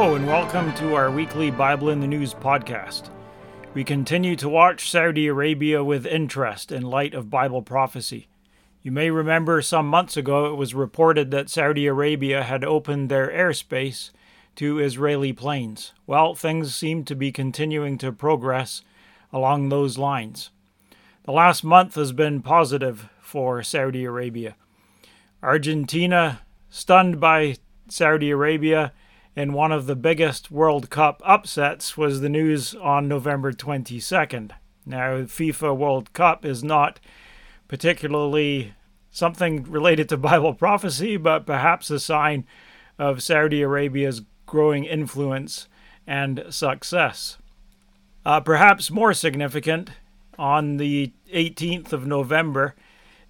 Hello, 0.00 0.14
and 0.14 0.26
welcome 0.26 0.72
to 0.76 0.94
our 0.94 1.10
weekly 1.10 1.50
Bible 1.50 1.90
in 1.90 2.00
the 2.00 2.06
News 2.06 2.32
podcast. 2.32 3.10
We 3.74 3.84
continue 3.84 4.34
to 4.36 4.48
watch 4.48 4.90
Saudi 4.90 5.26
Arabia 5.26 5.84
with 5.84 6.06
interest 6.06 6.72
in 6.72 6.84
light 6.84 7.12
of 7.12 7.28
Bible 7.28 7.60
prophecy. 7.60 8.26
You 8.80 8.92
may 8.92 9.10
remember 9.10 9.60
some 9.60 9.86
months 9.86 10.16
ago 10.16 10.46
it 10.46 10.56
was 10.56 10.72
reported 10.72 11.30
that 11.32 11.50
Saudi 11.50 11.86
Arabia 11.86 12.44
had 12.44 12.64
opened 12.64 13.10
their 13.10 13.28
airspace 13.28 14.10
to 14.56 14.78
Israeli 14.78 15.34
planes. 15.34 15.92
Well, 16.06 16.34
things 16.34 16.74
seem 16.74 17.04
to 17.04 17.14
be 17.14 17.30
continuing 17.30 17.98
to 17.98 18.10
progress 18.10 18.80
along 19.34 19.68
those 19.68 19.98
lines. 19.98 20.48
The 21.24 21.32
last 21.32 21.62
month 21.62 21.96
has 21.96 22.12
been 22.12 22.40
positive 22.40 23.10
for 23.20 23.62
Saudi 23.62 24.06
Arabia. 24.06 24.56
Argentina, 25.42 26.40
stunned 26.70 27.20
by 27.20 27.56
Saudi 27.90 28.30
Arabia, 28.30 28.94
in 29.36 29.52
one 29.52 29.72
of 29.72 29.86
the 29.86 29.96
biggest 29.96 30.50
World 30.50 30.90
Cup 30.90 31.22
upsets 31.24 31.96
was 31.96 32.20
the 32.20 32.28
news 32.28 32.74
on 32.74 33.08
November 33.08 33.52
22nd. 33.52 34.52
Now, 34.84 35.22
FIFA 35.22 35.76
World 35.76 36.12
Cup 36.12 36.44
is 36.44 36.64
not 36.64 37.00
particularly 37.68 38.74
something 39.10 39.62
related 39.64 40.08
to 40.08 40.16
Bible 40.18 40.54
prophecy, 40.54 41.16
but 41.16 41.46
perhaps 41.46 41.90
a 41.90 42.00
sign 42.00 42.44
of 42.98 43.22
Saudi 43.22 43.62
Arabia's 43.62 44.22
growing 44.46 44.84
influence 44.84 45.68
and 46.06 46.44
success. 46.50 47.38
Uh, 48.26 48.40
perhaps 48.40 48.90
more 48.90 49.14
significant, 49.14 49.90
on 50.38 50.78
the 50.78 51.12
18th 51.32 51.92
of 51.92 52.06
November, 52.06 52.74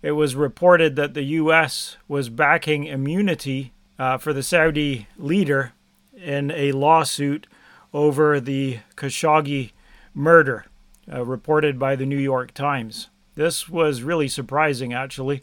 it 0.00 0.12
was 0.12 0.36
reported 0.36 0.94
that 0.94 1.12
the 1.12 1.24
U.S. 1.24 1.96
was 2.06 2.28
backing 2.28 2.84
immunity 2.84 3.72
uh, 3.98 4.16
for 4.16 4.32
the 4.32 4.44
Saudi 4.44 5.08
leader 5.18 5.72
in 6.16 6.50
a 6.50 6.72
lawsuit 6.72 7.46
over 7.92 8.40
the 8.40 8.78
Khashoggi 8.96 9.72
murder, 10.14 10.66
uh, 11.12 11.24
reported 11.24 11.78
by 11.78 11.96
the 11.96 12.06
New 12.06 12.18
York 12.18 12.52
Times. 12.52 13.08
This 13.34 13.68
was 13.68 14.02
really 14.02 14.28
surprising, 14.28 14.92
actually, 14.92 15.42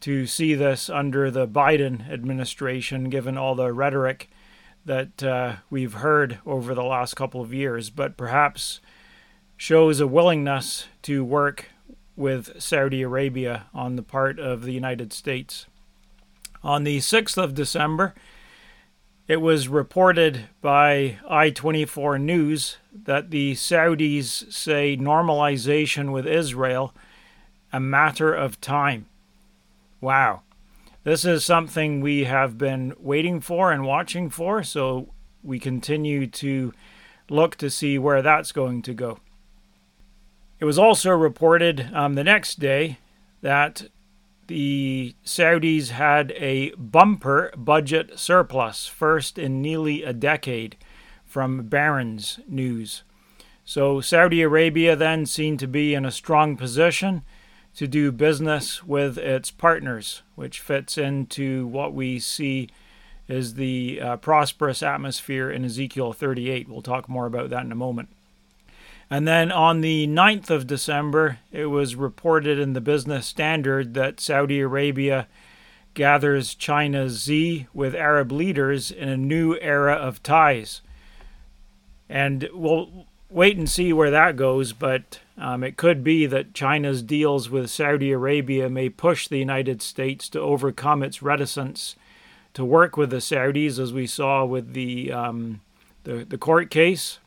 to 0.00 0.26
see 0.26 0.54
this 0.54 0.90
under 0.90 1.30
the 1.30 1.46
Biden 1.46 2.10
administration, 2.10 3.08
given 3.08 3.38
all 3.38 3.54
the 3.54 3.72
rhetoric 3.72 4.28
that 4.84 5.22
uh, 5.22 5.56
we've 5.70 5.94
heard 5.94 6.40
over 6.44 6.74
the 6.74 6.82
last 6.82 7.14
couple 7.14 7.40
of 7.40 7.54
years, 7.54 7.90
but 7.90 8.16
perhaps 8.16 8.80
shows 9.56 10.00
a 10.00 10.06
willingness 10.06 10.86
to 11.02 11.24
work 11.24 11.66
with 12.16 12.60
Saudi 12.60 13.02
Arabia 13.02 13.66
on 13.72 13.96
the 13.96 14.02
part 14.02 14.38
of 14.38 14.62
the 14.62 14.72
United 14.72 15.12
States. 15.12 15.66
On 16.64 16.84
the 16.84 16.98
6th 16.98 17.42
of 17.42 17.54
December, 17.54 18.14
it 19.28 19.36
was 19.36 19.68
reported 19.68 20.48
by 20.60 21.18
I 21.28 21.50
24 21.50 22.18
News 22.18 22.78
that 23.04 23.30
the 23.30 23.52
Saudis 23.54 24.52
say 24.52 24.96
normalization 24.96 26.12
with 26.12 26.26
Israel 26.26 26.94
a 27.72 27.80
matter 27.80 28.34
of 28.34 28.60
time. 28.60 29.06
Wow. 30.00 30.42
This 31.04 31.24
is 31.24 31.44
something 31.44 32.00
we 32.00 32.24
have 32.24 32.58
been 32.58 32.94
waiting 32.98 33.40
for 33.40 33.72
and 33.72 33.84
watching 33.84 34.30
for, 34.30 34.62
so 34.62 35.08
we 35.42 35.58
continue 35.58 36.26
to 36.26 36.72
look 37.28 37.56
to 37.56 37.70
see 37.70 37.98
where 37.98 38.22
that's 38.22 38.52
going 38.52 38.82
to 38.82 38.94
go. 38.94 39.18
It 40.60 40.64
was 40.64 40.78
also 40.78 41.10
reported 41.10 41.90
um, 41.92 42.14
the 42.14 42.22
next 42.22 42.60
day 42.60 42.98
that 43.40 43.88
the 44.46 45.14
Saudis 45.24 45.88
had 45.90 46.32
a 46.32 46.70
bumper 46.76 47.52
budget 47.56 48.18
surplus, 48.18 48.86
first 48.86 49.38
in 49.38 49.62
nearly 49.62 50.02
a 50.02 50.12
decade, 50.12 50.76
from 51.24 51.68
Barron's 51.68 52.40
News. 52.48 53.02
So 53.64 54.00
Saudi 54.00 54.42
Arabia 54.42 54.96
then 54.96 55.24
seemed 55.26 55.60
to 55.60 55.68
be 55.68 55.94
in 55.94 56.04
a 56.04 56.10
strong 56.10 56.56
position 56.56 57.22
to 57.76 57.86
do 57.86 58.12
business 58.12 58.84
with 58.84 59.16
its 59.16 59.50
partners, 59.50 60.22
which 60.34 60.60
fits 60.60 60.98
into 60.98 61.66
what 61.66 61.94
we 61.94 62.18
see 62.18 62.68
as 63.28 63.54
the 63.54 64.00
uh, 64.00 64.16
prosperous 64.18 64.82
atmosphere 64.82 65.50
in 65.50 65.64
Ezekiel 65.64 66.12
38. 66.12 66.68
We'll 66.68 66.82
talk 66.82 67.08
more 67.08 67.26
about 67.26 67.50
that 67.50 67.64
in 67.64 67.72
a 67.72 67.76
moment. 67.76 68.10
And 69.12 69.28
then 69.28 69.52
on 69.52 69.82
the 69.82 70.06
9th 70.06 70.48
of 70.48 70.66
December, 70.66 71.38
it 71.52 71.66
was 71.66 71.96
reported 71.96 72.58
in 72.58 72.72
the 72.72 72.80
Business 72.80 73.26
Standard 73.26 73.92
that 73.92 74.20
Saudi 74.20 74.58
Arabia 74.60 75.28
gathers 75.92 76.54
China's 76.54 77.24
Xi 77.24 77.66
with 77.74 77.94
Arab 77.94 78.32
leaders 78.32 78.90
in 78.90 79.10
a 79.10 79.16
new 79.18 79.58
era 79.60 79.92
of 79.92 80.22
ties. 80.22 80.80
And 82.08 82.48
we'll 82.54 83.04
wait 83.28 83.58
and 83.58 83.68
see 83.68 83.92
where 83.92 84.10
that 84.10 84.36
goes, 84.36 84.72
but 84.72 85.20
um, 85.36 85.62
it 85.62 85.76
could 85.76 86.02
be 86.02 86.24
that 86.24 86.54
China's 86.54 87.02
deals 87.02 87.50
with 87.50 87.68
Saudi 87.68 88.12
Arabia 88.12 88.70
may 88.70 88.88
push 88.88 89.28
the 89.28 89.38
United 89.38 89.82
States 89.82 90.26
to 90.30 90.40
overcome 90.40 91.02
its 91.02 91.20
reticence 91.20 91.96
to 92.54 92.64
work 92.64 92.96
with 92.96 93.10
the 93.10 93.16
Saudis, 93.20 93.78
as 93.78 93.92
we 93.92 94.06
saw 94.06 94.46
with 94.46 94.72
the 94.72 95.12
um, 95.12 95.60
the, 96.04 96.24
the 96.24 96.38
court 96.38 96.70
case 96.70 97.18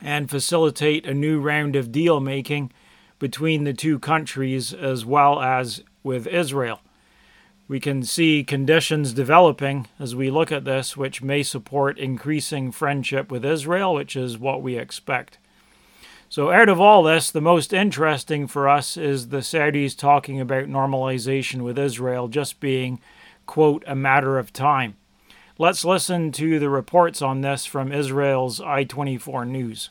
and 0.00 0.30
facilitate 0.30 1.06
a 1.06 1.14
new 1.14 1.40
round 1.40 1.76
of 1.76 1.92
deal 1.92 2.20
making 2.20 2.72
between 3.18 3.64
the 3.64 3.72
two 3.72 3.98
countries 3.98 4.72
as 4.72 5.04
well 5.04 5.40
as 5.40 5.82
with 6.02 6.26
Israel. 6.26 6.80
We 7.66 7.80
can 7.80 8.02
see 8.02 8.44
conditions 8.44 9.12
developing 9.12 9.88
as 9.98 10.14
we 10.14 10.30
look 10.30 10.50
at 10.50 10.64
this, 10.64 10.96
which 10.96 11.22
may 11.22 11.42
support 11.42 11.98
increasing 11.98 12.72
friendship 12.72 13.30
with 13.30 13.44
Israel, 13.44 13.92
which 13.94 14.16
is 14.16 14.38
what 14.38 14.62
we 14.62 14.78
expect. 14.78 15.36
So, 16.30 16.50
out 16.50 16.68
of 16.68 16.80
all 16.80 17.02
this, 17.02 17.30
the 17.30 17.40
most 17.40 17.72
interesting 17.72 18.46
for 18.46 18.68
us 18.68 18.96
is 18.96 19.28
the 19.28 19.38
Saudis 19.38 19.96
talking 19.96 20.40
about 20.40 20.64
normalization 20.64 21.62
with 21.62 21.78
Israel 21.78 22.28
just 22.28 22.60
being, 22.60 23.00
quote, 23.46 23.82
a 23.86 23.94
matter 23.94 24.38
of 24.38 24.52
time. 24.52 24.96
Let's 25.60 25.84
listen 25.84 26.30
to 26.32 26.60
the 26.60 26.70
reports 26.70 27.20
on 27.20 27.40
this 27.40 27.66
from 27.66 27.90
Israel's 27.90 28.60
I 28.60 28.84
24 28.84 29.44
News. 29.44 29.90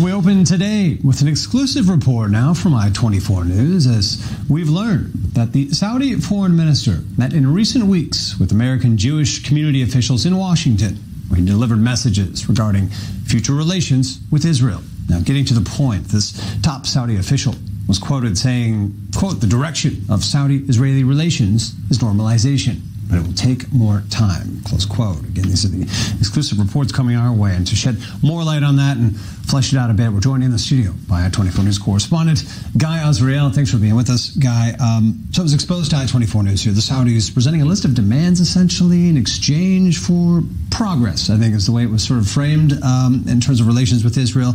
We 0.00 0.12
open 0.12 0.44
today 0.44 0.96
with 1.02 1.20
an 1.22 1.26
exclusive 1.26 1.88
report 1.88 2.30
now 2.30 2.54
from 2.54 2.72
I 2.72 2.90
24 2.90 3.46
News 3.46 3.88
as 3.88 4.24
we've 4.48 4.68
learned 4.68 5.12
that 5.32 5.54
the 5.54 5.70
Saudi 5.70 6.14
foreign 6.20 6.54
minister 6.54 7.02
met 7.18 7.32
in 7.32 7.52
recent 7.52 7.86
weeks 7.86 8.38
with 8.38 8.52
American 8.52 8.96
Jewish 8.96 9.42
community 9.42 9.82
officials 9.82 10.24
in 10.24 10.36
Washington 10.36 11.00
he 11.34 11.44
delivered 11.44 11.80
messages 11.80 12.48
regarding 12.48 12.90
future 13.26 13.54
relations 13.54 14.20
with 14.30 14.44
Israel. 14.44 14.82
Now, 15.08 15.18
getting 15.18 15.44
to 15.46 15.54
the 15.54 15.68
point, 15.68 16.04
this 16.04 16.32
top 16.62 16.86
Saudi 16.86 17.16
official 17.16 17.56
was 17.88 17.98
quoted 17.98 18.38
saying, 18.38 18.94
quote, 19.16 19.40
the 19.40 19.48
direction 19.48 20.04
of 20.08 20.22
Saudi-Israeli 20.22 21.02
relations 21.02 21.74
is 21.90 21.98
normalization 21.98 22.82
but 23.08 23.18
it 23.18 23.26
will 23.26 23.34
take 23.34 23.72
more 23.72 24.02
time. 24.10 24.60
Close 24.64 24.86
quote. 24.86 25.20
Again, 25.24 25.44
these 25.44 25.64
are 25.64 25.68
the 25.68 25.82
exclusive 26.18 26.58
reports 26.58 26.92
coming 26.92 27.16
our 27.16 27.32
way. 27.32 27.54
And 27.54 27.66
to 27.66 27.76
shed 27.76 27.96
more 28.22 28.42
light 28.44 28.62
on 28.62 28.76
that 28.76 28.96
and 28.96 29.18
flesh 29.18 29.72
it 29.72 29.78
out 29.78 29.90
a 29.90 29.94
bit, 29.94 30.10
we're 30.12 30.20
joined 30.20 30.44
in 30.44 30.50
the 30.50 30.58
studio 30.58 30.92
by 31.08 31.24
I-24 31.26 31.64
News 31.64 31.78
correspondent 31.78 32.44
Guy 32.76 32.98
Azriel. 32.98 33.54
Thanks 33.54 33.70
for 33.70 33.78
being 33.78 33.94
with 33.94 34.10
us, 34.10 34.30
Guy. 34.30 34.72
Um, 34.80 35.24
so 35.32 35.42
it 35.42 35.44
was 35.44 35.54
exposed 35.54 35.90
to 35.90 35.96
I-24 35.96 36.44
News 36.44 36.62
here. 36.62 36.72
The 36.72 36.80
Saudis 36.80 37.32
presenting 37.32 37.62
a 37.62 37.66
list 37.66 37.84
of 37.84 37.94
demands, 37.94 38.40
essentially, 38.40 39.08
in 39.08 39.16
exchange 39.16 39.98
for 39.98 40.42
progress, 40.70 41.30
I 41.30 41.36
think 41.36 41.54
is 41.54 41.66
the 41.66 41.72
way 41.72 41.82
it 41.82 41.90
was 41.90 42.02
sort 42.02 42.20
of 42.20 42.28
framed 42.28 42.72
um, 42.82 43.24
in 43.28 43.40
terms 43.40 43.60
of 43.60 43.66
relations 43.66 44.04
with 44.04 44.18
Israel. 44.18 44.54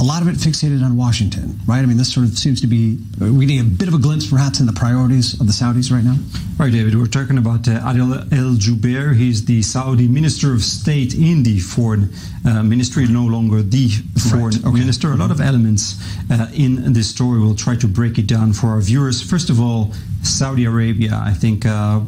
A 0.00 0.04
lot 0.04 0.22
of 0.22 0.28
it 0.28 0.36
fixated 0.36 0.84
on 0.84 0.96
Washington, 0.96 1.58
right? 1.66 1.80
I 1.80 1.86
mean, 1.86 1.96
this 1.96 2.12
sort 2.12 2.26
of 2.26 2.38
seems 2.38 2.60
to 2.60 2.68
be, 2.68 2.98
we're 3.18 3.40
getting 3.40 3.60
a 3.60 3.64
bit 3.64 3.88
of 3.88 3.94
a 3.94 3.98
glimpse 3.98 4.30
perhaps 4.30 4.60
in 4.60 4.66
the 4.66 4.72
priorities 4.72 5.34
of 5.40 5.46
the 5.46 5.52
Saudis 5.52 5.90
right 5.90 6.04
now. 6.04 6.16
Right, 6.56 6.72
David. 6.72 6.94
We're 6.96 7.06
talking 7.06 7.38
about 7.38 7.66
uh, 7.66 7.80
Adel 7.84 8.14
El 8.32 8.54
Jubeir. 8.56 9.14
He's 9.14 9.44
the 9.44 9.62
Saudi 9.62 10.06
Minister 10.06 10.52
of 10.52 10.62
State 10.62 11.14
in 11.14 11.42
the 11.42 11.58
Foreign 11.58 12.10
uh, 12.46 12.62
Ministry, 12.62 13.06
no 13.06 13.24
longer 13.24 13.62
the 13.62 13.88
Foreign 14.30 14.44
right, 14.44 14.66
okay. 14.66 14.78
Minister. 14.78 15.12
A 15.12 15.16
lot 15.16 15.30
of 15.30 15.40
elements 15.40 15.96
uh, 16.30 16.48
in 16.54 16.92
this 16.92 17.10
story. 17.10 17.40
We'll 17.40 17.54
try 17.54 17.76
to 17.76 17.88
break 17.88 18.18
it 18.18 18.26
down 18.26 18.52
for 18.52 18.68
our 18.68 18.80
viewers. 18.80 19.22
First 19.22 19.50
of 19.50 19.60
all, 19.60 19.92
Saudi 20.22 20.64
Arabia, 20.64 21.20
I 21.24 21.32
think 21.32 21.64
uh, 21.64 22.00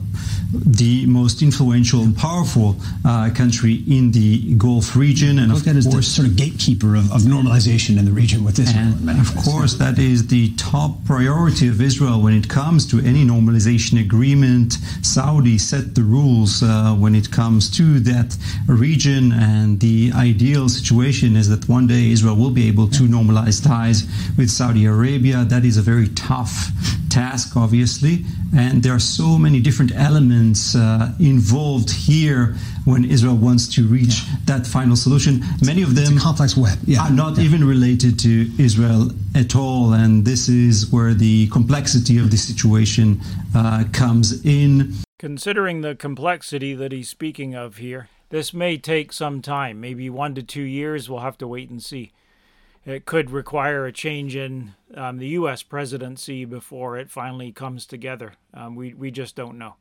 the 0.53 1.07
most 1.07 1.43
influential 1.43 2.03
and 2.03 2.17
powerful 2.17 2.77
uh, 3.05 3.31
country 3.35 3.85
in 3.89 4.11
the 4.11 4.55
Gulf 4.57 4.97
region, 4.97 5.39
and 5.39 5.53
Look 5.53 5.67
of 5.67 5.85
course, 5.85 5.87
the 5.87 6.03
sort 6.03 6.29
of 6.29 6.37
gatekeeper 6.37 6.97
of, 6.97 7.13
of 7.13 7.23
normalization 7.23 7.80
in 7.89 8.05
the 8.05 8.13
region 8.13 8.45
with 8.45 8.59
Israel. 8.59 8.93
And 9.09 9.21
of 9.21 9.35
course, 9.45 9.75
that 9.75 9.99
is 9.99 10.27
the 10.27 10.55
top 10.57 10.93
priority 11.05 11.69
of 11.69 11.81
Israel 11.81 12.21
when 12.21 12.35
it 12.35 12.49
comes 12.49 12.87
to 12.91 12.99
any 12.99 13.25
normalization 13.25 14.01
agreement. 14.01 14.75
Saudi 15.03 15.57
set 15.59 15.95
the 15.95 16.03
rules 16.03 16.63
uh, 16.63 16.95
when 16.95 17.15
it 17.15 17.31
comes 17.31 17.71
to 17.79 18.01
that 18.01 18.37
region, 18.67 19.33
and 19.33 19.81
the 19.81 20.13
ideal 20.15 20.69
situation 20.69 21.37
is 21.37 21.49
that 21.49 21.69
one 21.69 21.87
day 21.87 22.11
Israel 22.11 22.37
will 22.37 22.51
be 22.51 22.69
able 22.69 22.89
to 22.89 23.05
normalize 23.05 23.65
ties 23.65 24.05
with 24.37 24.51
Saudi 24.51 24.85
Arabia. 24.85 25.45
That 25.45 25.65
is 25.65 25.77
a 25.77 25.83
very 25.83 26.09
tough 26.09 26.71
task, 27.09 27.57
obviously, 27.57 28.25
and 28.55 28.83
there 28.83 28.95
are 28.95 29.01
so 29.01 29.39
many 29.39 29.61
different 29.61 29.93
elements 29.95 30.77
uh, 30.77 31.13
involved 31.19 31.91
here 31.91 32.55
when 32.85 33.05
Israel 33.05 33.37
wants 33.37 33.69
to 33.75 33.87
reach 33.87 34.23
yeah. 34.23 34.37
that 34.47 34.67
final 34.67 34.97
solution. 34.97 35.43
Many 35.65 35.83
of 35.83 35.95
them 35.95 36.19
complex 36.19 36.57
web. 36.57 36.79
Yeah. 36.85 37.03
are 37.03 37.11
not 37.11 37.37
yeah. 37.37 37.45
even 37.45 37.65
related 37.65 38.19
to 38.21 38.51
Israel 38.59 39.11
at 39.35 39.55
all, 39.55 39.93
and 39.93 40.25
this 40.25 40.49
is 40.49 40.91
where 40.91 41.15
the 41.15 41.49
complexity 41.49 42.19
of 42.19 42.31
the 42.31 42.37
situation 42.37 43.21
uh, 43.55 43.85
comes 43.93 44.45
in. 44.45 44.95
Considering 45.19 45.83
the 45.83 45.95
complexity 45.95 46.75
that 46.75 46.93
he's 46.93 47.09
speaking 47.09 47.55
of 47.55 47.77
here, 47.77 48.09
this 48.31 48.55
may 48.55 48.79
take 48.79 49.13
some 49.13 49.43
time, 49.43 49.81
maybe 49.81 50.09
one 50.09 50.35
to 50.35 50.43
two 50.43 50.63
years. 50.63 51.11
We'll 51.11 51.21
have 51.21 51.39
to 51.39 51.49
wait 51.49 51.69
and 51.69 51.83
see 51.83 52.13
it 52.87 53.05
could 53.05 53.31
require 53.31 53.87
a 53.87 53.93
change 53.93 54.35
in 54.35 54.75
um, 54.95 55.19
the 55.19 55.29
U.S. 55.29 55.63
presidency 55.63 56.45
before 56.45 56.97
it 56.97 57.11
finally 57.11 57.53
comes 57.53 57.87
together. 57.87 58.35
Um, 58.55 58.75
we, 58.75 58.95
we 58.95 59.11
just 59.11 59.37
don't 59.37 59.59
know. 59.59 59.77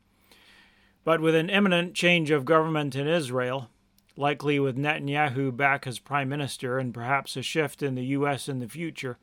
But 1.03 1.21
with 1.21 1.35
an 1.35 1.49
imminent 1.49 1.93
change 1.93 2.29
of 2.31 2.45
government 2.45 2.95
in 2.95 3.07
Israel, 3.07 3.69
likely 4.15 4.59
with 4.59 4.77
Netanyahu 4.77 5.55
back 5.55 5.87
as 5.87 5.97
prime 5.97 6.29
minister 6.29 6.77
and 6.77 6.93
perhaps 6.93 7.37
a 7.37 7.41
shift 7.41 7.81
in 7.81 7.95
the 7.95 8.05
U.S. 8.05 8.49
in 8.49 8.59
the 8.59 8.67
future, 8.67 9.17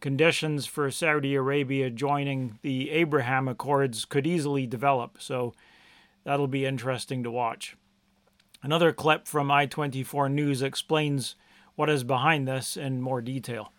conditions 0.00 0.66
for 0.66 0.90
Saudi 0.90 1.34
Arabia 1.34 1.90
joining 1.90 2.58
the 2.62 2.90
Abraham 2.90 3.46
Accords 3.48 4.04
could 4.04 4.26
easily 4.26 4.66
develop. 4.66 5.18
So 5.20 5.54
that'll 6.24 6.48
be 6.48 6.66
interesting 6.66 7.22
to 7.22 7.30
watch. 7.30 7.76
Another 8.62 8.92
clip 8.92 9.26
from 9.26 9.50
I 9.50 9.66
24 9.66 10.28
News 10.28 10.62
explains 10.62 11.36
what 11.76 11.88
is 11.88 12.04
behind 12.04 12.46
this 12.46 12.76
in 12.76 13.00
more 13.00 13.22
detail. 13.22 13.72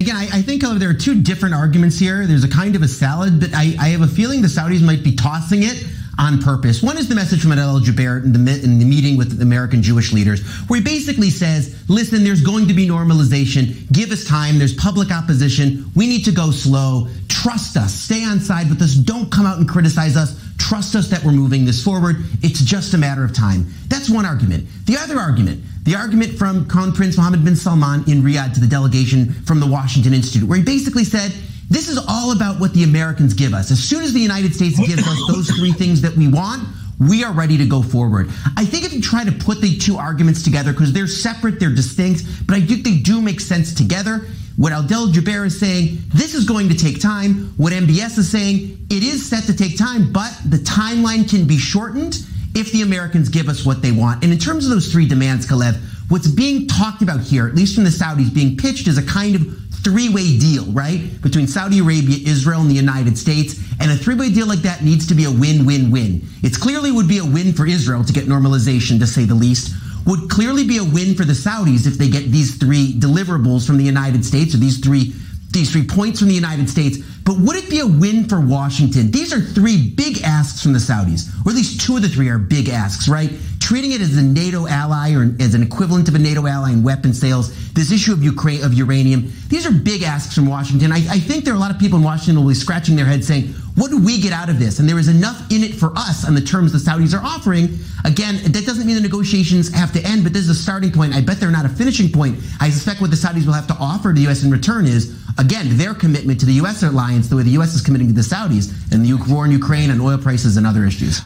Again, 0.00 0.16
I, 0.16 0.28
I 0.38 0.42
think 0.42 0.64
uh, 0.64 0.78
there 0.78 0.88
are 0.88 0.94
two 0.94 1.20
different 1.20 1.54
arguments 1.54 1.98
here. 1.98 2.26
There's 2.26 2.44
a 2.44 2.48
kind 2.48 2.74
of 2.74 2.80
a 2.80 2.88
salad, 2.88 3.38
but 3.38 3.50
I, 3.52 3.76
I 3.78 3.88
have 3.88 4.00
a 4.00 4.06
feeling 4.06 4.40
the 4.40 4.48
Saudis 4.48 4.82
might 4.82 5.04
be 5.04 5.14
tossing 5.14 5.62
it 5.62 5.84
on 6.18 6.40
purpose. 6.40 6.82
One 6.82 6.96
is 6.96 7.06
the 7.06 7.14
message 7.14 7.42
from 7.42 7.52
Adel 7.52 7.80
Jubeir 7.80 8.24
in 8.24 8.32
the, 8.32 8.64
in 8.64 8.78
the 8.78 8.86
meeting 8.86 9.18
with 9.18 9.42
American 9.42 9.82
Jewish 9.82 10.10
leaders, 10.14 10.40
where 10.68 10.80
he 10.80 10.84
basically 10.84 11.28
says, 11.28 11.84
listen, 11.90 12.24
there's 12.24 12.40
going 12.40 12.66
to 12.68 12.74
be 12.74 12.88
normalization. 12.88 13.92
Give 13.92 14.10
us 14.10 14.24
time. 14.24 14.58
There's 14.58 14.74
public 14.74 15.12
opposition. 15.12 15.90
We 15.94 16.06
need 16.06 16.24
to 16.24 16.32
go 16.32 16.50
slow. 16.50 17.08
Trust 17.28 17.76
us. 17.76 17.92
Stay 17.92 18.24
on 18.24 18.40
side 18.40 18.70
with 18.70 18.80
us. 18.80 18.94
Don't 18.94 19.30
come 19.30 19.44
out 19.44 19.58
and 19.58 19.68
criticize 19.68 20.16
us. 20.16 20.42
Trust 20.56 20.94
us 20.94 21.08
that 21.08 21.22
we're 21.24 21.32
moving 21.32 21.66
this 21.66 21.84
forward. 21.84 22.16
It's 22.42 22.60
just 22.60 22.94
a 22.94 22.98
matter 22.98 23.22
of 23.22 23.34
time. 23.34 23.66
That's 23.88 24.08
one 24.08 24.24
argument. 24.24 24.66
The 24.86 24.96
other 24.96 25.18
argument, 25.18 25.62
the 25.82 25.94
argument 25.94 26.32
from 26.38 26.66
Crown 26.68 26.92
Prince 26.92 27.16
Mohammed 27.16 27.44
bin 27.44 27.56
Salman 27.56 28.04
in 28.06 28.22
Riyadh 28.22 28.54
to 28.54 28.60
the 28.60 28.66
delegation 28.66 29.32
from 29.44 29.60
the 29.60 29.66
Washington 29.66 30.12
Institute, 30.12 30.48
where 30.48 30.58
he 30.58 30.64
basically 30.64 31.04
said, 31.04 31.32
this 31.70 31.88
is 31.88 31.98
all 32.08 32.32
about 32.32 32.60
what 32.60 32.74
the 32.74 32.82
Americans 32.82 33.32
give 33.32 33.54
us. 33.54 33.70
As 33.70 33.82
soon 33.82 34.02
as 34.02 34.12
the 34.12 34.20
United 34.20 34.54
States 34.54 34.78
gives 34.78 35.06
us 35.06 35.18
those 35.28 35.48
three 35.50 35.72
things 35.72 36.00
that 36.02 36.16
we 36.16 36.28
want, 36.28 36.68
we 36.98 37.24
are 37.24 37.32
ready 37.32 37.56
to 37.56 37.64
go 37.64 37.82
forward. 37.82 38.28
I 38.56 38.64
think 38.64 38.84
if 38.84 38.92
you 38.92 39.00
try 39.00 39.24
to 39.24 39.32
put 39.32 39.60
the 39.60 39.78
two 39.78 39.96
arguments 39.96 40.42
together, 40.42 40.72
because 40.72 40.92
they're 40.92 41.06
separate, 41.06 41.58
they're 41.58 41.74
distinct, 41.74 42.24
but 42.46 42.56
I 42.56 42.60
think 42.60 42.84
they 42.84 42.98
do 42.98 43.22
make 43.22 43.40
sense 43.40 43.72
together. 43.72 44.26
What 44.56 44.72
Adel 44.72 45.08
Jubeir 45.08 45.46
is 45.46 45.58
saying, 45.58 45.98
this 46.12 46.34
is 46.34 46.44
going 46.44 46.68
to 46.68 46.74
take 46.74 47.00
time. 47.00 47.54
What 47.56 47.72
MBS 47.72 48.18
is 48.18 48.30
saying, 48.30 48.86
it 48.90 49.02
is 49.02 49.24
set 49.24 49.44
to 49.44 49.56
take 49.56 49.78
time, 49.78 50.12
but 50.12 50.36
the 50.44 50.58
timeline 50.58 51.28
can 51.30 51.46
be 51.46 51.56
shortened 51.56 52.18
if 52.54 52.72
the 52.72 52.82
Americans 52.82 53.28
give 53.28 53.48
us 53.48 53.64
what 53.64 53.82
they 53.82 53.92
want. 53.92 54.24
And 54.24 54.32
in 54.32 54.38
terms 54.38 54.64
of 54.64 54.70
those 54.70 54.90
three 54.90 55.06
demands, 55.06 55.46
Kalev, 55.46 55.80
what's 56.08 56.28
being 56.28 56.66
talked 56.66 57.02
about 57.02 57.20
here, 57.20 57.46
at 57.46 57.54
least 57.54 57.74
from 57.74 57.84
the 57.84 57.90
Saudis, 57.90 58.32
being 58.32 58.56
pitched 58.56 58.88
as 58.88 58.98
a 58.98 59.02
kind 59.02 59.36
of 59.36 59.42
three-way 59.82 60.38
deal, 60.38 60.64
right? 60.66 61.20
Between 61.22 61.46
Saudi 61.46 61.78
Arabia, 61.78 62.18
Israel, 62.26 62.60
and 62.60 62.70
the 62.70 62.74
United 62.74 63.16
States. 63.16 63.58
And 63.80 63.90
a 63.90 63.96
three-way 63.96 64.30
deal 64.30 64.46
like 64.46 64.58
that 64.60 64.82
needs 64.82 65.06
to 65.06 65.14
be 65.14 65.24
a 65.24 65.30
win-win-win. 65.30 66.22
It 66.42 66.54
clearly 66.60 66.90
would 66.92 67.08
be 67.08 67.18
a 67.18 67.24
win 67.24 67.52
for 67.52 67.66
Israel 67.66 68.04
to 68.04 68.12
get 68.12 68.26
normalization, 68.26 68.98
to 68.98 69.06
say 69.06 69.24
the 69.24 69.34
least. 69.34 69.74
Would 70.06 70.28
clearly 70.28 70.66
be 70.66 70.78
a 70.78 70.84
win 70.84 71.14
for 71.14 71.24
the 71.24 71.32
Saudis 71.34 71.86
if 71.86 71.94
they 71.94 72.08
get 72.08 72.30
these 72.30 72.56
three 72.56 72.92
deliverables 72.94 73.66
from 73.66 73.76
the 73.78 73.84
United 73.84 74.24
States 74.24 74.54
or 74.54 74.58
these 74.58 74.80
three 74.80 75.14
these 75.52 75.72
three 75.72 75.84
points 75.84 76.18
from 76.18 76.28
the 76.28 76.34
United 76.34 76.68
States. 76.68 76.98
But 77.24 77.38
would 77.38 77.56
it 77.56 77.68
be 77.68 77.80
a 77.80 77.86
win 77.86 78.28
for 78.28 78.40
Washington? 78.40 79.10
These 79.10 79.32
are 79.32 79.40
three 79.40 79.90
big 79.90 80.22
asks 80.22 80.62
from 80.62 80.72
the 80.72 80.78
Saudis, 80.78 81.28
or 81.44 81.50
at 81.50 81.56
least 81.56 81.80
two 81.80 81.96
of 81.96 82.02
the 82.02 82.08
three 82.08 82.28
are 82.28 82.38
big 82.38 82.68
asks, 82.68 83.08
right? 83.08 83.30
Treating 83.70 83.92
it 83.92 84.00
as 84.00 84.16
a 84.16 84.22
NATO 84.22 84.66
ally 84.66 85.14
or 85.14 85.32
as 85.38 85.54
an 85.54 85.62
equivalent 85.62 86.08
of 86.08 86.16
a 86.16 86.18
NATO 86.18 86.44
ally 86.48 86.72
in 86.72 86.82
weapon 86.82 87.14
sales, 87.14 87.72
this 87.72 87.92
issue 87.92 88.12
of 88.12 88.20
Ukraine 88.20 88.64
of 88.64 88.74
uranium, 88.74 89.32
these 89.46 89.64
are 89.64 89.70
big 89.70 90.02
asks 90.02 90.34
from 90.34 90.46
Washington. 90.46 90.90
I, 90.90 90.96
I 90.96 91.20
think 91.20 91.44
there 91.44 91.54
are 91.54 91.56
a 91.56 91.60
lot 91.60 91.70
of 91.70 91.78
people 91.78 91.96
in 91.96 92.04
Washington 92.04 92.34
who 92.34 92.40
will 92.40 92.48
be 92.48 92.54
scratching 92.56 92.96
their 92.96 93.04
heads 93.04 93.28
saying, 93.28 93.54
what 93.76 93.92
do 93.92 94.02
we 94.02 94.20
get 94.20 94.32
out 94.32 94.50
of 94.50 94.58
this? 94.58 94.80
And 94.80 94.88
there 94.88 94.98
is 94.98 95.06
enough 95.06 95.40
in 95.52 95.62
it 95.62 95.72
for 95.72 95.96
us 95.96 96.26
on 96.26 96.34
the 96.34 96.40
terms 96.40 96.72
the 96.72 96.78
Saudis 96.78 97.16
are 97.16 97.24
offering. 97.24 97.78
Again, 98.04 98.42
that 98.42 98.66
doesn't 98.66 98.88
mean 98.88 98.96
the 98.96 99.00
negotiations 99.00 99.72
have 99.72 99.92
to 99.92 100.04
end, 100.04 100.24
but 100.24 100.32
this 100.32 100.42
is 100.42 100.50
a 100.50 100.54
starting 100.56 100.90
point. 100.90 101.14
I 101.14 101.20
bet 101.20 101.38
they're 101.38 101.52
not 101.52 101.64
a 101.64 101.68
finishing 101.68 102.10
point. 102.10 102.40
I 102.58 102.70
suspect 102.70 103.00
what 103.00 103.10
the 103.10 103.16
Saudis 103.16 103.46
will 103.46 103.52
have 103.52 103.68
to 103.68 103.76
offer 103.78 104.12
the 104.12 104.22
U.S. 104.22 104.42
in 104.42 104.50
return 104.50 104.84
is, 104.84 105.16
again, 105.38 105.78
their 105.78 105.94
commitment 105.94 106.40
to 106.40 106.46
the 106.46 106.54
U.S. 106.54 106.82
alliance, 106.82 107.28
the 107.28 107.36
way 107.36 107.44
the 107.44 107.50
U.S. 107.50 107.76
is 107.76 107.82
committing 107.82 108.08
to 108.08 108.14
the 108.14 108.22
Saudis, 108.22 108.92
and 108.92 109.06
the 109.06 109.14
war 109.32 109.44
in 109.44 109.52
Ukraine 109.52 109.90
and 109.92 110.02
oil 110.02 110.18
prices 110.18 110.56
and 110.56 110.66
other 110.66 110.84
issues. 110.84 111.20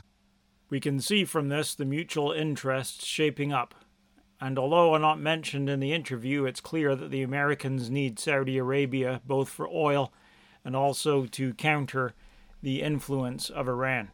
We 0.74 0.80
can 0.80 0.98
see 0.98 1.24
from 1.24 1.50
this 1.50 1.72
the 1.72 1.84
mutual 1.84 2.32
interests 2.32 3.06
shaping 3.06 3.52
up. 3.52 3.76
And 4.40 4.58
although 4.58 4.98
not 4.98 5.20
mentioned 5.20 5.70
in 5.70 5.78
the 5.78 5.92
interview, 5.92 6.46
it's 6.46 6.60
clear 6.60 6.96
that 6.96 7.12
the 7.12 7.22
Americans 7.22 7.90
need 7.90 8.18
Saudi 8.18 8.58
Arabia 8.58 9.20
both 9.24 9.48
for 9.48 9.68
oil 9.68 10.12
and 10.64 10.74
also 10.74 11.26
to 11.26 11.54
counter 11.54 12.12
the 12.60 12.82
influence 12.82 13.50
of 13.50 13.68
Iran. 13.68 14.10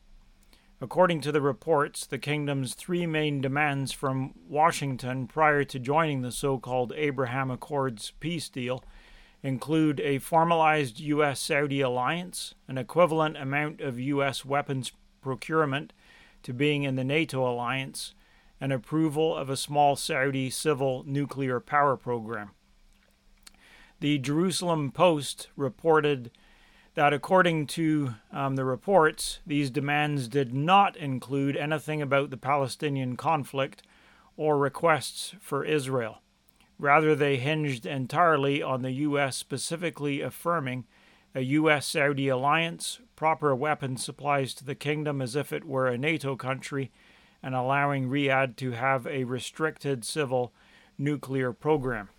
According 0.83 1.23
to 1.23 1.33
the 1.33 1.41
reports, 1.41 2.05
the 2.05 2.19
kingdom's 2.19 2.75
three 2.75 3.07
main 3.07 3.41
demands 3.41 3.91
from 3.93 4.35
Washington 4.47 5.29
prior 5.29 5.65
to 5.65 5.79
joining 5.79 6.21
the 6.21 6.31
so 6.31 6.59
called 6.59 6.93
Abraham 6.95 7.51
Accords 7.51 8.13
peace 8.21 8.51
deal 8.51 8.85
include 9.43 9.99
a 10.01 10.19
formalized 10.19 11.01
U.S. 11.01 11.41
Saudi 11.41 11.81
alliance, 11.81 12.55
an 12.69 12.77
equivalent 12.77 13.39
amount 13.39 13.81
of 13.81 13.99
U.S. 13.99 14.45
weapons 14.45 14.93
procurement 15.23 15.95
to 16.43 16.53
being 16.53 16.83
in 16.83 16.97
the 16.97 17.05
NATO 17.05 17.49
alliance, 17.49 18.15
and 18.61 18.73
approval 18.73 19.35
of 19.35 19.49
a 19.49 19.57
small 19.57 19.97
Saudi 19.97 20.51
civil 20.51 21.03
nuclear 21.07 21.61
power 21.61 21.97
program. 21.97 22.51
The 24.01 24.19
Jerusalem 24.19 24.93
Post 24.93 25.49
reported 25.57 26.31
that 26.95 27.13
according 27.13 27.67
to 27.69 28.15
um, 28.33 28.57
the 28.57 28.65
reports, 28.65 29.41
these 29.47 29.71
demands 29.71 30.29
did 30.29 30.53
not 30.53 30.97
include 30.97 31.57
anything 31.57 32.03
about 32.03 32.31
the 32.31 32.37
Palestinian 32.37 33.17
conflict 33.17 33.83
or 34.37 34.59
requests 34.59 35.35
for 35.41 35.65
Israel. 35.65 36.21
Rather, 36.79 37.15
they 37.15 37.37
hinged 37.37 37.85
entirely 37.85 38.63
on 38.63 38.83
the 38.83 38.93
U.S. 38.93 39.37
specifically 39.37 40.21
affirming 40.21 40.87
a 41.35 41.41
U.S. 41.41 41.87
Saudi 41.87 42.29
alliance, 42.29 43.01
proper 43.17 43.55
weapons 43.55 44.05
supplies 44.05 44.55
to 44.55 44.65
the 44.65 44.75
kingdom 44.75 45.23
as 45.23 45.37
if 45.37 45.53
it 45.53 45.65
were 45.65 45.87
a 45.87 45.99
NATO 45.99 46.37
country, 46.37 46.91
and 47.43 47.55
allowing 47.55 48.09
Riyadh 48.09 48.57
to 48.57 48.73
have 48.73 49.07
a 49.07 49.25
restricted 49.25 50.05
civil 50.05 50.53
nuclear 50.99 51.53
program. 51.53 52.11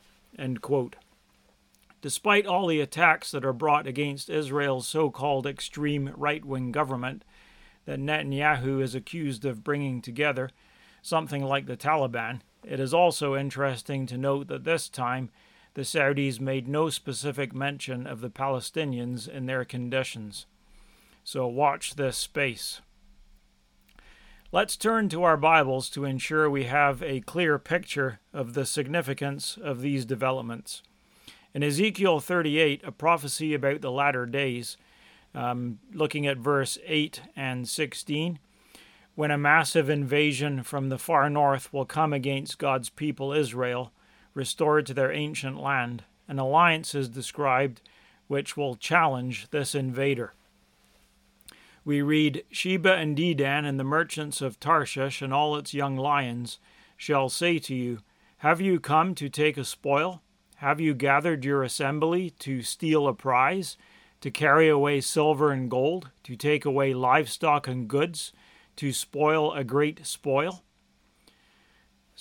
Despite 2.02 2.48
all 2.48 2.66
the 2.66 2.82
attacks 2.82 3.30
that 3.32 3.46
are 3.46 3.54
brought 3.54 3.86
against 3.86 4.30
Israel's 4.30 4.88
so 4.88 5.12
called 5.12 5.46
extreme 5.46 6.12
right 6.16 6.44
wing 6.44 6.72
government 6.72 7.24
that 7.86 8.00
Netanyahu 8.00 8.82
is 8.82 8.96
accused 8.96 9.46
of 9.46 9.64
bringing 9.64 10.02
together, 10.02 10.50
something 11.04 11.44
like 11.44 11.68
the 11.68 11.78
Taliban, 11.78 12.42
it 12.64 12.80
is 12.80 12.94
also 12.94 13.36
interesting 13.36 14.06
to 14.08 14.18
note 14.18 14.48
that 14.48 14.64
this 14.64 14.90
time 14.90 15.30
the 15.74 15.84
Saudis 15.84 16.40
made 16.40 16.68
no 16.68 16.90
specific 16.90 17.54
mention 17.54 18.06
of 18.06 18.22
the 18.22 18.30
Palestinians 18.30 19.28
in 19.28 19.46
their 19.46 19.64
conditions. 19.64 20.46
So 21.24 21.48
watch 21.48 21.96
this 21.96 22.18
space. 22.18 22.82
Let's 24.52 24.76
turn 24.76 25.08
to 25.10 25.24
our 25.24 25.38
Bibles 25.38 25.90
to 25.92 26.04
ensure 26.04 26.50
we 26.50 26.66
have 26.66 27.02
a 27.02 27.22
clear 27.22 27.58
picture 27.58 28.20
of 28.34 28.54
the 28.54 28.66
significance 28.66 29.58
of 29.62 29.80
these 29.80 30.04
developments. 30.04 30.84
In 31.54 31.64
Ezekiel 31.64 32.20
38, 32.20 32.82
a 32.84 32.92
prophecy 32.92 33.54
about 33.54 33.80
the 33.80 33.92
latter 33.92 34.26
days, 34.26 34.76
um, 35.34 35.80
looking 35.94 36.28
at 36.28 36.38
verse 36.38 36.78
8 36.86 37.22
and 37.34 37.68
16, 37.68 38.40
when 39.16 39.32
a 39.32 39.38
massive 39.38 39.90
invasion 39.90 40.64
from 40.64 40.90
the 40.90 40.98
far 40.98 41.30
north 41.30 41.72
will 41.72 41.86
come 41.86 42.12
against 42.12 42.58
God's 42.58 42.90
people 42.90 43.32
Israel, 43.32 43.94
restored 44.34 44.86
to 44.86 44.94
their 44.94 45.12
ancient 45.12 45.60
land, 45.60 46.04
an 46.28 46.40
alliance 46.40 46.96
is 46.96 47.10
described 47.10 47.82
which 48.28 48.56
will 48.56 48.76
challenge 48.76 49.50
this 49.50 49.76
invader 49.76 50.34
we 51.84 52.02
read 52.02 52.44
Sheba 52.52 52.94
and 52.94 53.18
Dedan 53.18 53.66
and 53.66 53.80
the 53.80 53.84
merchants 53.84 54.42
of 54.42 54.60
Tarshish 54.60 55.22
and 55.22 55.34
all 55.34 55.56
its 55.56 55.74
young 55.74 55.98
lions 55.98 56.60
shall 56.96 57.28
say 57.30 57.58
to 57.60 57.76
you, 57.76 58.00
Have 58.38 58.62
you 58.62 58.80
come 58.80 59.16
to 59.16 59.30
take 59.30 59.58
a 59.58 59.66
spoil? 59.66 60.22
Have 60.58 60.80
you 60.80 60.94
gathered 60.94 61.44
your 61.44 61.64
assembly 61.64 62.30
to 62.40 62.62
steal 62.62 63.08
a 63.08 63.14
prize, 63.14 63.78
to 64.22 64.30
carry 64.30 64.70
away 64.70 65.02
silver 65.02 65.52
and 65.52 65.72
gold, 65.72 66.12
to 66.24 66.36
take 66.36 66.66
away 66.66 66.94
livestock 66.94 67.68
and 67.68 67.88
goods, 67.88 68.32
to 68.76 68.94
spoil 68.94 69.52
a 69.54 69.64
great 69.64 70.06
spoil? 70.06 70.64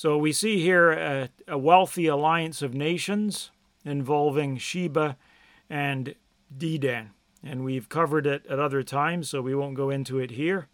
So 0.00 0.16
we 0.16 0.32
see 0.32 0.62
here 0.62 0.92
a, 0.92 1.28
a 1.46 1.58
wealthy 1.58 2.06
alliance 2.06 2.62
of 2.62 2.72
nations 2.72 3.50
involving 3.84 4.56
Sheba 4.56 5.18
and 5.68 6.14
Dedan 6.56 7.10
and 7.42 7.66
we've 7.66 7.90
covered 7.90 8.26
it 8.26 8.46
at 8.46 8.58
other 8.58 8.82
times, 8.82 9.28
so 9.28 9.42
we 9.42 9.54
won't 9.54 9.74
go 9.74 9.90
into 9.90 10.18
it 10.18 10.30
here. 10.30 10.68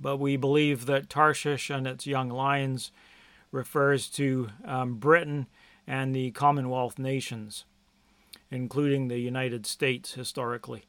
But 0.00 0.16
we 0.16 0.36
believe 0.36 0.86
that 0.86 1.08
Tarshish 1.08 1.70
and 1.70 1.86
its 1.86 2.04
young 2.04 2.30
lions 2.30 2.90
refers 3.52 4.08
to 4.08 4.48
um, 4.64 4.96
Britain 4.96 5.46
and 5.86 6.12
the 6.12 6.32
Commonwealth 6.32 6.98
nations, 6.98 7.64
including 8.50 9.06
the 9.06 9.20
United 9.20 9.66
States 9.66 10.14
historically. 10.14 10.82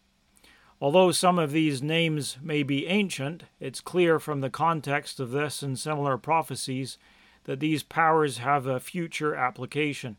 Although 0.81 1.12
some 1.12 1.38
of 1.38 1.51
these 1.51 1.83
names 1.83 2.39
may 2.41 2.63
be 2.63 2.88
ancient, 2.88 3.43
it's 3.60 3.79
clear 3.79 4.19
from 4.19 4.41
the 4.41 4.50
context 4.50 5.19
of 5.19 5.29
this 5.29 5.62
and 5.62 5.77
similar 5.77 6.17
prophecies 6.17 6.98
that 7.45 7.59
these 7.59 7.83
powers 7.83 8.38
have 8.39 8.65
a 8.65 8.79
future 8.79 9.35
application. 9.35 10.17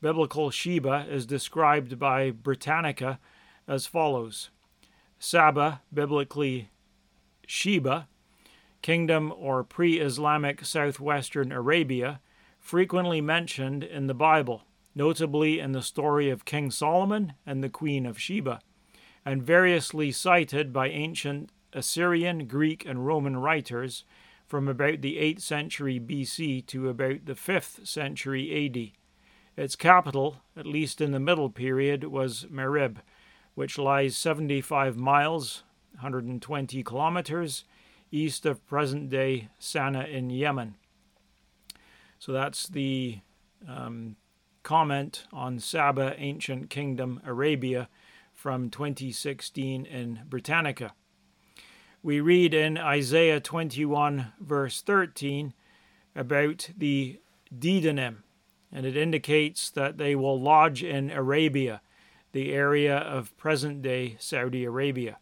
Biblical 0.00 0.50
Sheba 0.50 1.06
is 1.08 1.26
described 1.26 1.98
by 1.98 2.30
Britannica 2.30 3.18
as 3.66 3.86
follows 3.86 4.50
Saba, 5.18 5.80
biblically 5.92 6.68
Sheba, 7.46 8.08
kingdom 8.82 9.32
or 9.36 9.64
pre 9.64 9.98
Islamic 9.98 10.64
southwestern 10.64 11.50
Arabia, 11.52 12.20
frequently 12.60 13.20
mentioned 13.20 13.82
in 13.82 14.06
the 14.06 14.14
Bible, 14.14 14.64
notably 14.94 15.58
in 15.58 15.72
the 15.72 15.82
story 15.82 16.28
of 16.28 16.44
King 16.44 16.70
Solomon 16.70 17.32
and 17.46 17.64
the 17.64 17.70
Queen 17.70 18.04
of 18.04 18.20
Sheba, 18.20 18.60
and 19.24 19.42
variously 19.42 20.12
cited 20.12 20.72
by 20.72 20.88
ancient 20.88 21.50
Assyrian, 21.72 22.46
Greek, 22.46 22.84
and 22.86 23.06
Roman 23.06 23.38
writers 23.38 24.04
from 24.46 24.68
about 24.68 25.00
the 25.00 25.16
8th 25.16 25.40
century 25.40 25.98
BC 25.98 26.66
to 26.66 26.88
about 26.88 27.24
the 27.24 27.34
5th 27.34 27.86
century 27.86 28.66
AD. 28.66 29.62
Its 29.62 29.76
capital, 29.76 30.42
at 30.56 30.66
least 30.66 31.00
in 31.00 31.12
the 31.12 31.20
middle 31.20 31.50
period, 31.50 32.04
was 32.04 32.46
Marib, 32.50 32.96
which 33.54 33.78
lies 33.78 34.16
75 34.16 34.96
miles, 34.96 35.62
120 35.92 36.82
kilometers, 36.82 37.64
east 38.10 38.44
of 38.46 38.66
present 38.66 39.10
day 39.10 39.48
Sana'a 39.60 40.10
in 40.10 40.30
Yemen. 40.30 40.74
So 42.18 42.32
that's 42.32 42.66
the 42.68 43.20
um, 43.68 44.16
comment 44.62 45.26
on 45.32 45.58
Saba, 45.58 46.14
Ancient 46.18 46.70
Kingdom, 46.70 47.20
Arabia 47.24 47.88
from 48.32 48.70
2016 48.70 49.86
in 49.86 50.22
Britannica. 50.28 50.94
We 52.04 52.20
read 52.20 52.52
in 52.52 52.76
Isaiah 52.76 53.40
21, 53.40 54.34
verse 54.38 54.82
13, 54.82 55.54
about 56.14 56.68
the 56.76 57.18
Dedanim, 57.50 58.16
and 58.70 58.84
it 58.84 58.94
indicates 58.94 59.70
that 59.70 59.96
they 59.96 60.14
will 60.14 60.38
lodge 60.38 60.84
in 60.84 61.10
Arabia 61.10 61.80
the 62.32 62.52
area 62.52 62.94
of 62.94 63.34
present 63.38 63.80
day 63.80 64.16
Saudi 64.18 64.66
Arabia. 64.66 65.16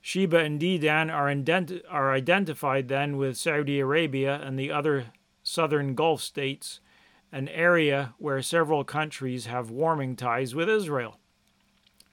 Sheba 0.00 0.38
and 0.38 0.58
Dedan 0.58 1.12
are, 1.12 1.26
ident- 1.26 1.82
are 1.90 2.14
identified 2.14 2.88
then 2.88 3.18
with 3.18 3.36
Saudi 3.36 3.78
Arabia 3.78 4.40
and 4.42 4.58
the 4.58 4.70
other 4.70 5.08
southern 5.42 5.94
Gulf 5.94 6.22
states, 6.22 6.80
an 7.30 7.46
area 7.48 8.14
where 8.16 8.40
several 8.40 8.84
countries 8.84 9.44
have 9.44 9.70
warming 9.70 10.16
ties 10.16 10.54
with 10.54 10.70
Israel. 10.70 11.18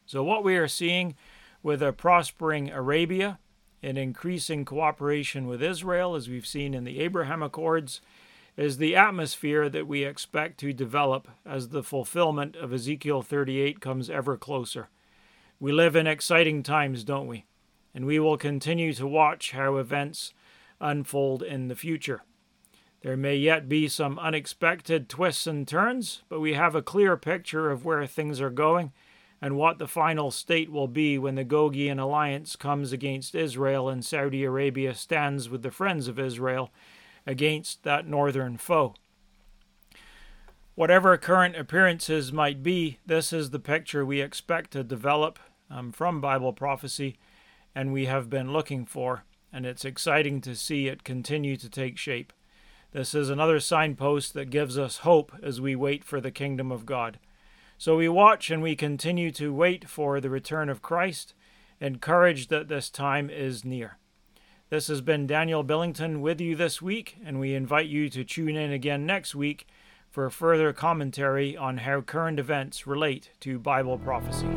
So, 0.05 0.25
what 0.25 0.43
we 0.43 0.57
are 0.57 0.67
seeing 0.67 1.15
with 1.63 1.81
a 1.81 1.93
prospering 1.93 2.69
Arabia, 2.69 3.39
an 3.85 3.97
increasing 3.97 4.65
cooperation 4.65 5.45
with 5.45 5.61
Israel, 5.61 6.15
as 6.15 6.27
we've 6.27 6.47
seen 6.47 6.73
in 6.73 6.85
the 6.85 6.99
Abraham 7.01 7.43
Accords, 7.43 8.01
is 8.57 8.77
the 8.77 8.95
atmosphere 8.95 9.69
that 9.69 9.87
we 9.87 10.03
expect 10.03 10.57
to 10.59 10.73
develop 10.73 11.27
as 11.45 11.69
the 11.69 11.83
fulfillment 11.83 12.55
of 12.55 12.73
Ezekiel 12.73 13.21
38 13.21 13.79
comes 13.79 14.09
ever 14.09 14.37
closer. 14.37 14.89
We 15.59 15.71
live 15.71 15.95
in 15.95 16.07
exciting 16.07 16.63
times, 16.63 17.03
don't 17.03 17.27
we? 17.27 17.45
And 17.93 18.05
we 18.05 18.19
will 18.19 18.37
continue 18.37 18.91
to 18.93 19.05
watch 19.05 19.51
how 19.51 19.75
events 19.75 20.33
unfold 20.81 21.43
in 21.43 21.67
the 21.67 21.75
future. 21.75 22.23
There 23.03 23.15
may 23.15 23.35
yet 23.35 23.69
be 23.69 23.87
some 23.87 24.17
unexpected 24.17 25.09
twists 25.09 25.45
and 25.45 25.67
turns, 25.67 26.23
but 26.27 26.39
we 26.39 26.53
have 26.53 26.73
a 26.73 26.81
clear 26.81 27.17
picture 27.17 27.69
of 27.69 27.85
where 27.85 28.07
things 28.07 28.41
are 28.41 28.49
going 28.49 28.93
and 29.41 29.57
what 29.57 29.77
the 29.77 29.87
final 29.87 30.31
state 30.31 30.71
will 30.71 30.87
be 30.87 31.17
when 31.17 31.35
the 31.35 31.45
Gogian 31.45 31.99
alliance 31.99 32.55
comes 32.55 32.91
against 32.91 33.35
Israel 33.35 33.89
and 33.89 34.03
Saudi 34.03 34.43
Arabia 34.43 34.93
stands 34.95 35.49
with 35.49 35.61
the 35.61 35.71
friends 35.71 36.07
of 36.07 36.19
Israel 36.19 36.71
against 37.27 37.83
that 37.83 38.07
northern 38.07 38.57
foe. 38.57 38.95
Whatever 40.75 41.17
current 41.17 41.55
appearances 41.55 42.33
might 42.33 42.61
be, 42.61 42.99
this 43.05 43.31
is 43.31 43.49
the 43.49 43.59
picture 43.59 44.05
we 44.05 44.21
expect 44.21 44.71
to 44.71 44.83
develop 44.83 45.39
um, 45.69 45.91
from 45.91 46.21
Bible 46.21 46.53
prophecy 46.53 47.17
and 47.75 47.91
we 47.91 48.05
have 48.05 48.29
been 48.29 48.53
looking 48.53 48.85
for, 48.85 49.25
and 49.51 49.65
it's 49.65 49.83
exciting 49.83 50.39
to 50.41 50.55
see 50.55 50.87
it 50.87 51.03
continue 51.03 51.57
to 51.57 51.69
take 51.69 51.97
shape. 51.97 52.31
This 52.93 53.13
is 53.13 53.29
another 53.29 53.59
signpost 53.59 54.33
that 54.33 54.49
gives 54.49 54.77
us 54.77 54.99
hope 54.99 55.33
as 55.43 55.59
we 55.59 55.75
wait 55.75 56.05
for 56.05 56.21
the 56.21 56.31
kingdom 56.31 56.71
of 56.71 56.85
God. 56.85 57.19
So 57.77 57.97
we 57.97 58.07
watch 58.07 58.49
and 58.49 58.61
we 58.61 58.75
continue 58.75 59.31
to 59.31 59.53
wait 59.53 59.89
for 59.89 60.21
the 60.21 60.29
return 60.29 60.69
of 60.69 60.81
Christ, 60.81 61.33
encouraged 61.79 62.49
that 62.49 62.67
this 62.67 62.89
time 62.89 63.29
is 63.29 63.65
near. 63.65 63.97
This 64.69 64.87
has 64.87 65.01
been 65.01 65.27
Daniel 65.27 65.61
Billington 65.61 66.21
with 66.21 66.41
you 66.41 66.55
this 66.55 66.81
week, 66.81 67.17
and 67.23 67.39
we 67.39 67.53
invite 67.53 67.87
you 67.87 68.09
to 68.09 68.23
tune 68.23 68.55
in 68.55 68.71
again 68.71 69.05
next 69.05 69.35
week 69.35 69.67
for 70.09 70.29
further 70.29 70.71
commentary 70.71 71.57
on 71.57 71.77
how 71.79 72.01
current 72.01 72.39
events 72.39 72.87
relate 72.87 73.31
to 73.41 73.59
Bible 73.59 73.97
prophecy. 73.97 74.47